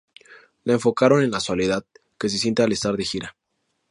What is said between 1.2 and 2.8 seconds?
en la soledad que se siente al